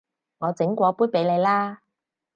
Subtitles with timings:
[0.39, 1.83] 我整過杯畀你啦